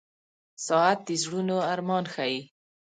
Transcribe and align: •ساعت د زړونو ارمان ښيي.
•ساعت 0.65 0.99
د 1.07 1.09
زړونو 1.23 1.57
ارمان 1.73 2.05
ښيي. 2.13 2.39